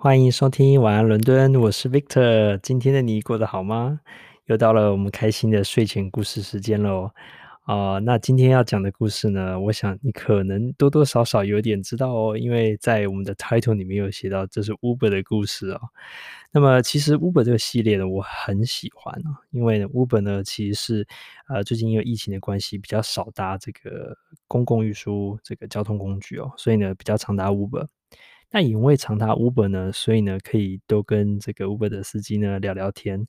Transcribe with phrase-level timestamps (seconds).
[0.00, 2.56] 欢迎收听晚安伦敦，我是 Victor。
[2.62, 3.98] 今天的你过得好吗？
[4.46, 7.10] 又到了我们开心的睡前故事时间喽。
[7.62, 15.80] 啊、那今天要讲的故事呢，我想你可能多多少少有点知道哦，因为在我们的 title 里面有写到这是 Uber 的故事哦。
[16.52, 21.08] 那么其实 Uber 这个系列呢，我很喜欢啊，因为呢 Uber 呢其实是
[21.48, 27.88] 呃最近因为疫情的关系比较少搭这个公共运输这个交通工具哦，所以呢比较常搭 Uber。
[28.50, 33.26] 那因为常搭 Uber 呢，所以呢可以多跟这个 Uber 的司机呢聊聊天，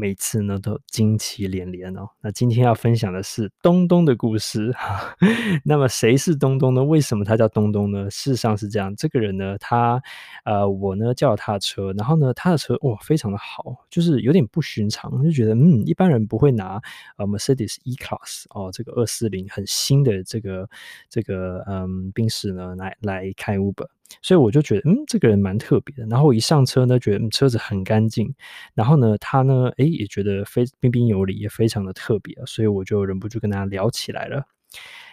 [0.00, 2.08] 每次呢都惊奇连连哦。
[2.20, 4.72] 那今天要分享的是东东的故事。
[5.64, 6.84] 那么谁是东东呢？
[6.84, 8.08] 为什么他叫东东呢？
[8.08, 10.00] 事实上是这样，这个人呢，他
[10.44, 16.80] 呃我呢叫他的车，然后呢他的车哇非常的好，就是有点不寻常，就觉得嗯一般人不会拿
[17.16, 20.70] 呃 Mercedes E-Class 哦这个二四零很新的这个
[21.08, 23.88] 这个嗯宾士呢来来开 Uber。
[24.20, 26.04] 所以我就觉得，嗯，这个人蛮特别的。
[26.06, 28.34] 然后我一上车呢，觉得、嗯、车子很干净。
[28.74, 32.44] 然后呢，他呢，诶，也觉得非彬彬有礼，也非常的特别啊。
[32.46, 34.44] 所以我就忍不住跟他聊起来了。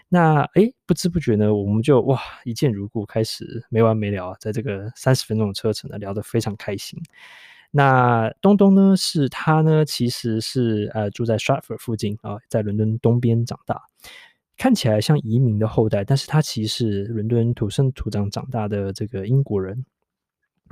[0.09, 6.99] 那诶，不知不觉呢，我们就哇一见如故，开始没完没了，在这个三十分钟的车程呢，聊得非常开心。
[7.71, 13.88] 那东东呢，是他呢，其实是呃住在 Stratford 附近啊、在伦敦东边长大。
[14.59, 19.85] 看起来像移民的后代，但是他其实是伦敦土生土长长大的这个英国人。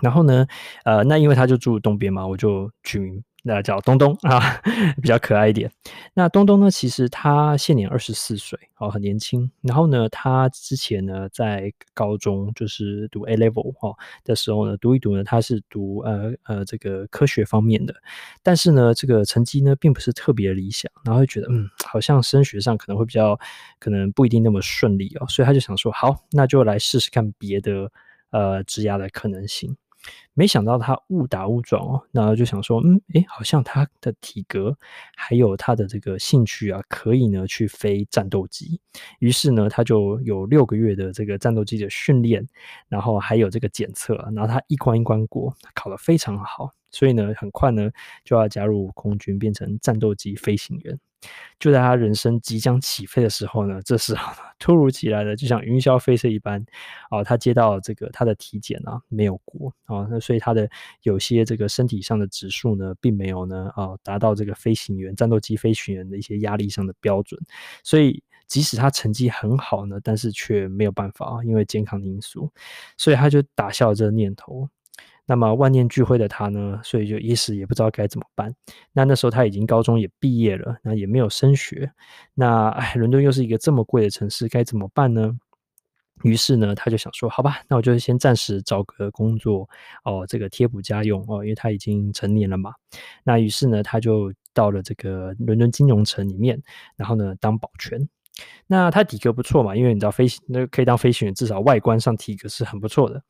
[0.02, 0.46] 然后呢，
[0.86, 3.24] 呃，那因为他就住东边嘛，我就取名。
[3.44, 4.60] 那叫东东啊，
[5.02, 5.72] 比较可爱一点。
[6.14, 9.50] 那东东呢，其实他现年二十四岁，哦，很年轻。
[9.62, 17.96] 然后呢，他之前呢在高中就是读 A level 哈的时候呢，读一读呢，他是读呃呃这个科学方面的，
[18.44, 23.40] 但是呢，这个成绩呢并不是特别理想，然后就觉得嗯，好像升学上可能会比较
[23.80, 27.90] 可能不一定那么顺利哦，所以他就想说，好，那就来试试看别的
[28.32, 29.78] 呃职涯的可能性。
[30.34, 34.78] 没想到他误打误撞哦，然后就想说，嗯，诶，好像他的体格
[35.16, 38.80] 还有他的这个兴趣啊，可以呢去飞战斗机。
[39.20, 42.48] 于是呢，他就有六个月的这个战斗机的训练，
[42.88, 46.72] 然后还有这个检测，然后他一关一关过，考得非常好。
[46.92, 47.90] 所以呢，很快呢
[48.24, 51.00] 就要加入空军，变成战斗机飞行员。
[51.60, 56.64] 就在他人生即将起飞的时候呢，这时候，突如其来的，就像云霄飞车一般，
[57.10, 60.70] 哦，他接到这个他的体检啊没有过啊，那所以他的
[61.02, 67.42] 有些这个身体上的指数呢，并没有呢啊达到这个飞行员战斗机飞行员的一些压力上的标准，
[67.84, 72.52] 所以即使他成绩很好呢，但是却没有办法啊，因为健康的因素，
[72.98, 74.70] 所以他就打消了这个念头。
[75.28, 78.52] 那么万念俱灰的他呢，所以就一时也不知道该怎么办。
[78.94, 81.92] 那那时候他已经高中也毕业了，那也没有升学。
[82.34, 85.38] 那哎，伦敦又是一个这么贵的城市，该怎么办呢？
[86.24, 89.70] 于是呢，他就想说，好吧，那我就先暂时找个工作
[90.04, 92.74] 哦，这个贴补家用哦，因为他已经成年了嘛。
[93.24, 96.60] 那于是呢，他就到了这个伦敦金融城里面，
[96.96, 98.10] 然后呢，当保全。
[98.68, 103.22] 那他体格不错嘛，因为你知道飞行那可以当飞行员，至少外观上体格是很不错的。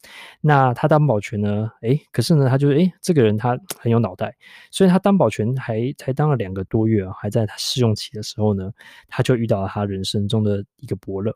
[0.42, 1.70] 那他当保全呢？
[1.82, 4.36] 诶，可是呢，他就诶，这个人他 很有脑袋，
[4.72, 8.72] 所以他当保全还才当了两个多月啊，还在他试用期的时候呢，
[9.08, 11.32] 他就遇到了他人生中的一个伯乐。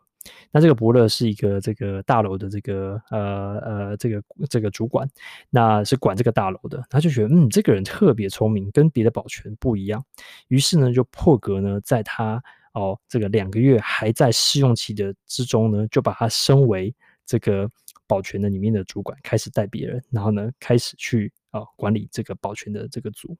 [0.51, 5.07] 那这个伯乐是一个这个大楼的这个呃呃这个这个主管，
[5.49, 6.83] 那是管这个大楼的。
[6.89, 10.03] 他就觉得嗯，这个人特别聪明，跟别的保全不一样。
[10.47, 12.41] 于是呢，就破格呢，在他。
[12.73, 16.93] 哦，这个两个月还在试用期的之中呢，就把他升为
[17.25, 17.69] 这个
[18.07, 23.35] 保全的里面的主管，开始带别人，然后呢，开始去啊、管理这个保全的这个组，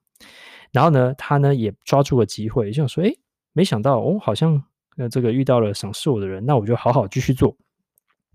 [0.71, 3.17] 然后呢，他呢也抓住了机会，就想说，诶，
[3.53, 4.61] 没想到哦，好像
[4.97, 7.55] 呃这个遇到了赏识我的人，那我就好好继续做。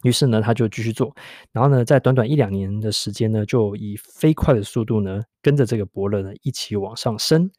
[0.07, 1.13] 于是呢，他就继续做，
[1.51, 7.51] 然后呢，在短短一两年的时间呢，就以飞快的速度呢，跟着这个伯乐呢一起往上升，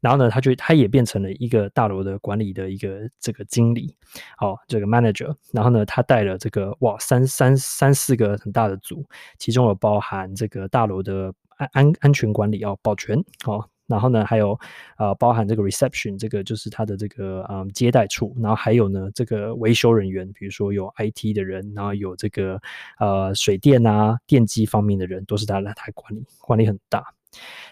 [0.00, 3.92] 然后呢，他就他也变成了一个大楼的管理的一个这个经理，
[4.40, 9.04] 哦，这个 manager，然后呢，他带了这个哇三三三四个很大的组，
[9.36, 13.68] 其中有包含这个大楼的安安安全管理哦，保全哦。
[13.86, 14.58] 然后呢，还有
[14.98, 18.34] 呃，包含这个 reception，这个就是他的这个嗯接待处。
[18.40, 22.60] 然后还有呢，这个维修人员，比如说有 IT 的人，然后有这个
[22.98, 27.04] 呃水电啊、电机方面的人，都是他来他管理，管理很大。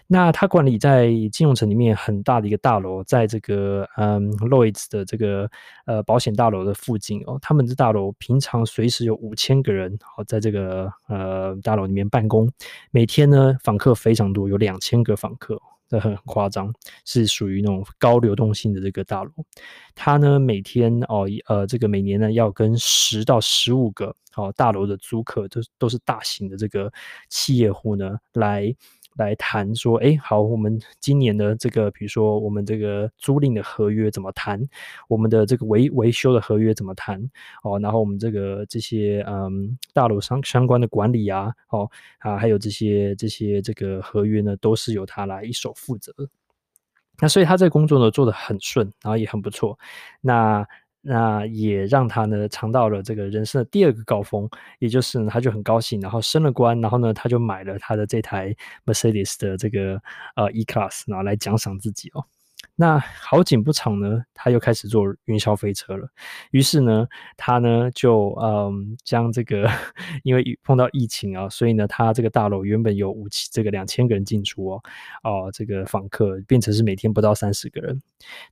[0.05, 5.49] 那他管理在金融城里面很大的一个大楼，在这个嗯 Lloyds 的这个
[5.85, 12.47] 呃保险大楼的附近哦，他们的大楼平常随时有五千个人哦，在这个呃大楼里面办公，
[12.91, 15.59] 每天呢访客非常多，有两千个访客。
[15.87, 16.73] 这很夸张，
[17.05, 19.31] 是属于那种高流动性的这个大楼。
[19.93, 26.91] 它呢每天哦呃这个每年呢要跟十到十五个哦大楼的租客都都是大型的这个
[27.29, 28.75] 企业户呢来。
[29.15, 34.61] 来谈说，哎，好，我们今年的这个，比如说我们这个租赁的合约怎么谈？
[35.07, 37.21] 我们的这个维维修的合约怎么谈？
[37.63, 41.89] 哦，然后我们这个这些嗯大楼相相关的管理啊，哦
[42.19, 46.13] 啊，还有这些这些这个合约呢，都是由他来一手负责。
[47.19, 49.77] 那所以他这个工作呢做得很顺，然后也很不错。
[50.21, 50.65] 那。
[51.05, 54.49] 那也让他呢尝到了这个人生的第二个高峰，
[54.79, 58.55] 也就是呢他就很高兴，然后升了官，然后呢他就买了他的这台
[58.85, 60.01] Mercedes 的这个
[60.35, 62.25] 呃 E-Class，然后来奖赏自己哦。
[62.75, 66.07] 那好景不长呢，他又开始坐云霄飞车了。
[66.51, 67.07] 于是呢，
[67.37, 69.69] 他呢就嗯将这个，
[70.23, 74.83] 因为碰到疫情啊，所以呢，他这个大楼原本有五千这个两千个人进出哦，
[75.23, 78.01] 哦这个访客变成是每天不到三十个人。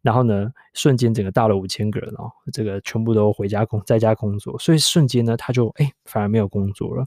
[0.01, 7.05] 然后呢，瞬间整个大楼五千个人哦，这个全部都回家工在家工作，所以瞬间呢，他就哎反而没有工作了。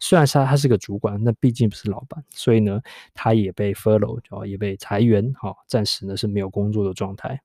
[0.00, 2.80] 虽然他他是个主管，那毕竟不是老板，所以呢，
[3.14, 6.45] 他也被 furlough 哦，也被裁员，好、哦，暂时呢是没有。
[6.48, 7.40] 工作的状态，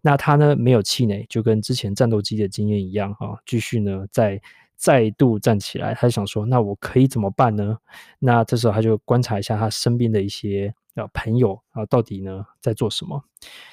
[0.00, 4.40] 那他呢没有气馁，就跟之前战斗机的经验一样啊，继续呢再
[4.76, 5.94] 再度站起来。
[5.94, 7.78] 他想说，那我可以怎么办呢？
[8.18, 10.74] 那这时候他就观察一下他身边的一些。
[10.96, 13.22] 啊，朋友啊，到底呢在做什么？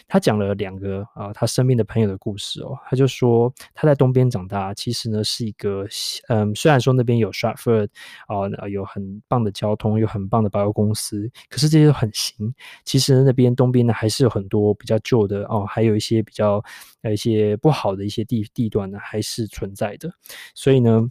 [0.07, 2.77] 他讲了两个啊，他身边的朋友的故事哦。
[2.85, 5.87] 他就说他在东边长大，其实呢是一个
[6.27, 7.87] 嗯，虽然说那边有 Stratford
[8.27, 12.53] 啊，有很棒的交通，有很棒的百货公司，可是这些都很新。
[12.83, 16.63] 其实那边东边呢还是有很多比较旧的哦，还有一些比较
[17.01, 20.13] 呃一些不好的一些地地段呢还是存在的。
[20.53, 21.09] 所以呢。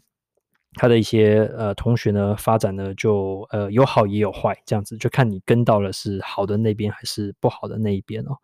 [0.75, 8.37] 他的一些呃同学呢，发展呢就呃有好也有坏，这样子就看你跟到了是好的那边还是不好的那一边哦。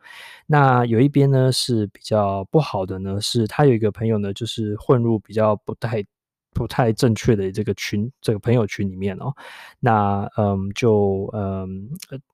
[0.46, 6.04] 那有一边呢是比较不好的呢，是他有一个朋友呢，就是混入比较不太
[6.52, 9.32] 不太正确的这个群这个朋友群里面哦。
[9.80, 11.88] 那嗯就嗯，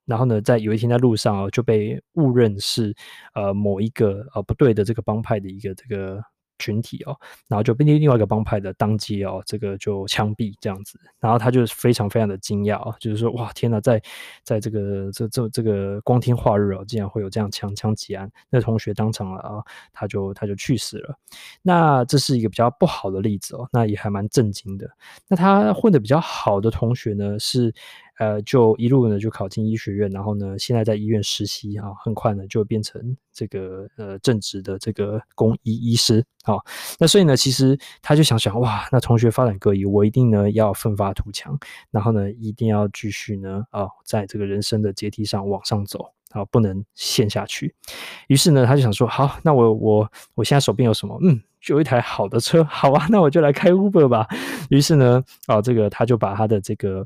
[0.05, 2.93] 然后呢，在有一天在路上哦就被误认是
[3.33, 6.21] 呃某一个呃不对的这个帮派的一个这个。
[6.59, 7.15] 群体哦，
[7.47, 14.01] 然后就被另外一个帮派的当街哦，这个就枪毙这样子，然后他就非常非常的惊讶啊，就是说哇天呐，在
[14.43, 19.63] 在这个这这这个光天化日哦，竟然会有这样枪枪击案，那同学当场了啊，
[19.93, 21.15] 他就他就去世了。
[21.61, 24.89] 那这是一个比较不好的例子哦，那也还蛮震惊的。
[25.27, 27.73] 那他混得比较好的同学呢是。
[28.17, 36.55] 呃，就一路呢就考进医学院，然后呢，现在在医院实习啊，很快呢就变成这个呃正职的这个公医医师啊。
[36.97, 41.59] 那所以呢，其实他就想想，哇，那同学发展各异，我一定呢要奋发图强，
[41.91, 47.75] 然后呢一定要继续呢啊，在这个人生的阶梯上往上走啊，不能陷下去。
[48.27, 51.19] 于是呢，他就想说，好，那我我我现在手边有什么？
[51.21, 54.25] 嗯，就有一台好的车，好啊，那我就来开 Uber 吧。
[54.69, 57.05] 于是呢，啊，这个他就把他的这个。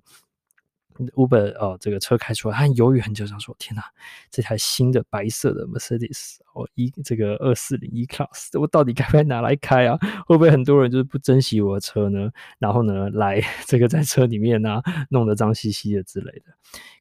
[1.08, 3.84] Uber 哦，这个车开出来，他犹豫很久，想说：“天哪，
[4.30, 9.98] 这台新的白色的 Mercedes 哦，一这个二四零 E-Class，我到底该不该拿来开啊？
[10.28, 12.30] 会不会很多人就是不珍惜我的车呢？
[12.60, 16.46] 然后呢，来 这个在车里面呢、啊，弄得脏兮兮的之类的。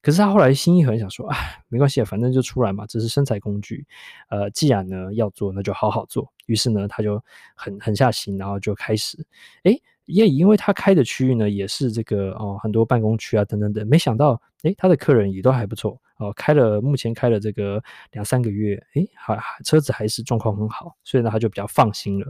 [0.00, 3.86] 可是他后来心一狠，想说：哎，没关系，反正就出来嘛，这是生财工具。
[4.30, 6.32] 呃，既然呢要做，那就好好做。
[6.46, 7.22] 于是呢，他就
[7.54, 9.26] 狠狠下心，然后就开始，
[9.64, 9.76] 哎。”
[10.08, 13.86] 也因为他开的区域呢，也是这个哦，很多办公区啊，等等等。
[13.86, 16.32] 没想到，诶，他的客人也都还不错哦。
[16.34, 22.26] 开了，目前开了这个两三个月，诶，还车子还是状况很好，所以呢，他就比较放心了。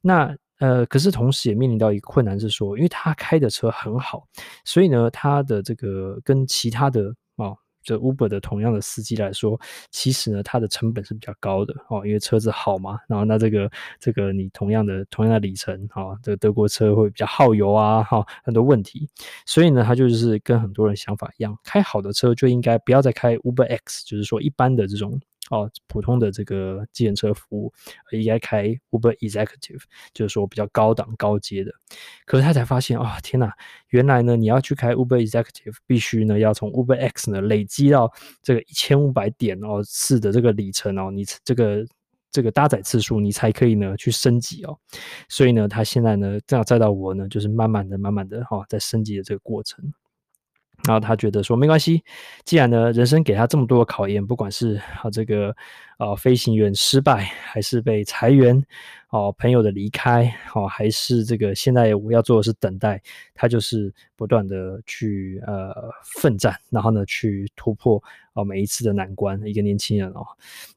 [0.00, 4.26] 那呃，可是同时也面临到一个困难是说，因为他开的车很好，
[4.64, 7.14] 所以呢，他的这个跟其他的。
[7.82, 9.60] 这 Uber 的同样的司机来说，
[9.90, 12.98] 其实呢，它的成本是比较高的哦，因为车子好嘛。
[13.08, 19.08] 然后那这个这个你同样的同样的里程啊，这个德国车会比较耗油啊，哈，很多问题。
[19.46, 25.20] 所以呢，他就是跟很多人想法一样，开好的车就应该不要再开 Uber X，就是说一般的这种。
[25.52, 27.70] 哦，普通的这个计程车服务
[28.10, 29.82] 应该开 Uber Executive，
[30.14, 31.70] 就是说比较高档高阶的。
[32.24, 33.54] 可是他才发现，哦，天哪，
[33.90, 38.10] 原来呢，你要去开 Uber Executive，必须呢要从 Uber X 呢累积到
[38.42, 41.84] 这个一千五百点哦次的这个里程哦，你这个
[42.30, 44.78] 这个搭载次数，你才可以呢去升级哦。
[45.28, 49.92] 所以呢，他现在呢这样再到我呢，就是慢慢的、慢慢的哈、哦，在升级的这个过程。
[50.86, 52.02] 然后他觉得说没关系，
[52.44, 55.54] 既然呢人生给他这么多考验，不管是啊这个
[56.02, 58.60] 啊飞行员失败，还是被裁员
[59.10, 63.00] 哦，朋友的离开，哦，还是这个现在我要做的是等待，
[63.34, 65.72] 他就是不断的去呃
[66.18, 70.26] 奋战，然后呢去突破哦每一次的难关，一个年轻人哦，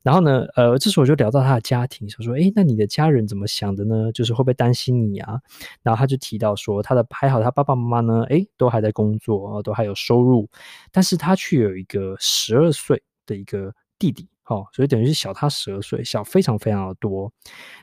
[0.03, 4.11] 然后呢呃这时候我就聊到他的家庭，想说诶，那你的家人怎么想的呢？
[4.11, 5.39] 就是会不会担心你啊？
[5.81, 10.47] 然后他就提到说他的还好，他爸爸妈妈呢，诶都还在工作，都还有收入，
[10.91, 14.27] 但是他却有一个十二岁的一个弟弟。
[14.47, 17.31] 好，所以等于是小他十二岁，小非常非常的多。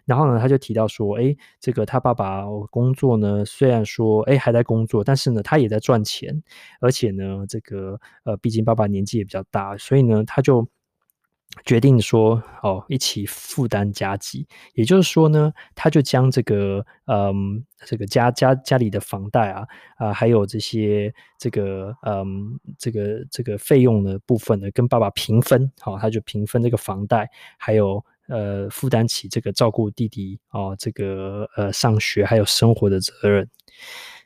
[0.04, 6.42] 然后呢，他就提到说，哎，这个他爸爸工作呢，虽然说，哎还在工作，但是呢，他也在赚钱，
[6.81, 10.66] 而且呢，这个呃，毕竟爸爸年纪也比较大，所以呢，他就。
[11.66, 19.61] 决定说哦，一起负担家计，也就是说呢，他就将这个嗯，这个家家家里的房贷啊
[19.97, 27.28] 啊、呃，还有这些这个嗯，这个这个费用的部分呢，跟爸爸平分，好、他就平分这个房贷，
[27.59, 33.49] 还有呃，负担起这个照顾弟弟哦，这个呃上学还有生活的责任。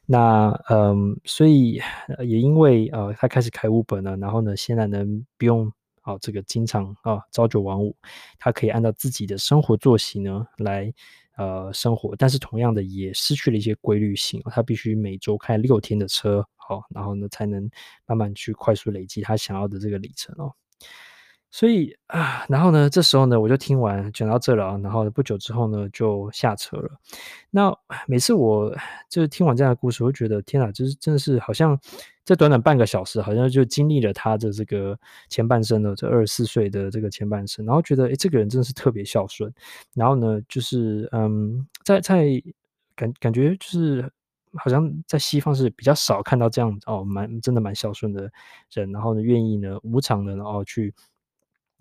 [0.06, 1.82] 那嗯，所以
[2.20, 5.04] 也因为呃，他开始开 Uber 呢，然后呢，现在呢
[5.36, 5.72] 不用。
[6.06, 7.96] 好，这个经常啊朝九晚五，
[8.38, 10.94] 他可以按照自己的生活作息呢来
[11.36, 17.68] 呃生活，但是同样的也失去了一些规律性，他必须每周开六天的车，好，然后呢才能
[18.06, 20.54] 慢慢去快速累积他想要的这个里程哦。
[21.56, 26.90] 所以啊，然后呢，这时候呢，我就听完讲到这了啊，然后不久之后呢，就下车了。
[27.48, 27.74] 那
[28.06, 28.70] 每次我
[29.08, 31.80] 就是听完这样的故事，我就觉得天哪，就是真的是好像
[32.26, 34.98] 这短短半个小时，好像就经历了他的这个
[35.30, 39.50] 前半生的这二十四岁的这个前半生，然后觉得诶，这个人真的是特别孝顺。
[39.94, 42.26] 然后呢，就是嗯，在在
[42.94, 44.06] 感感觉就是
[44.58, 48.30] 好像在西方是比较少看到这样哦，蛮真的蛮孝顺的
[48.70, 50.92] 人，然后呢，愿意呢无偿的然后去。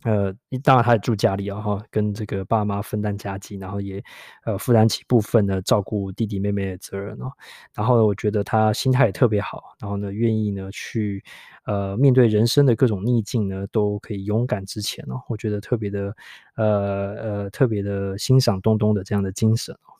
[0.06, 0.32] 呃，
[0.64, 4.02] 当然他也住家里啊，哈，跟这个爸妈分担家计，然后也
[4.46, 7.32] 呃负担起部分的照顾弟弟妹妹的责任哦。
[7.74, 11.24] 然后呢，我觉得他心态也特别好，然后呢，愿意呢去
[11.66, 15.20] 呃面对人生的各种逆境呢，都可以勇敢直前哦。
[15.28, 16.16] 我觉得特别的
[16.56, 19.95] 呃呃特别的欣赏东东的这样的精神哦。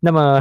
[0.00, 0.40] 那么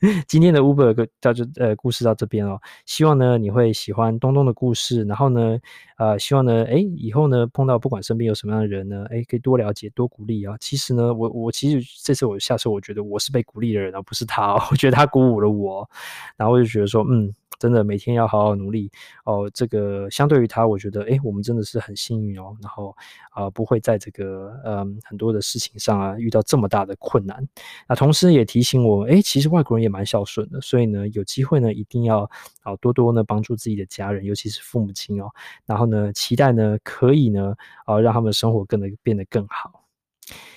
[0.28, 5.58] 今天的 Uber 到这呃故事到这边哦，希望呢你会喜欢东东的故事，然后呢
[5.98, 10.56] 呃希望呢诶以后呢碰到不管身边有什么样的人呢，诶可以多了解多鼓励啊。
[10.60, 15.88] 其实呢我我其实这次我下次我觉得我是被鼓励的人而不是他哦， 我觉得他鼓舞了我，
[16.36, 17.32] 然后我就觉得说嗯。
[17.58, 18.90] 真的每天要好好努力
[19.24, 19.50] 哦。
[19.54, 22.56] 这个相对于他，我觉得，诶，我们真的是很幸运哦。
[22.62, 22.94] 然后
[23.32, 27.46] 啊、呃，不会在这个嗯很多的事情上啊遇到这么大的困难。
[27.88, 30.60] 那同时也提醒我，诶，其实外国人也蛮孝顺的。
[30.60, 32.28] 所以呢，有机会呢，一定要
[32.62, 35.30] 啊多多呢帮助自己的家人，尤其是父母亲哦。
[35.66, 37.54] 然后呢，期待呢可以呢
[37.86, 39.83] 啊让他们生活更得变得更好。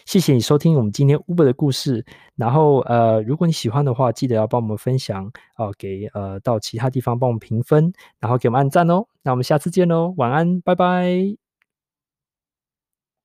[0.05, 2.05] 谢谢你收听我们今天 Uber 的故事。
[2.36, 9.05] 然后呃，如果你喜欢的话，记得要帮我们分享啊、呃，给呃到其他地方帮我们评分，然后给我们按赞哦。
[9.24, 11.46] 那我们下次见喽，晚安，拜拜。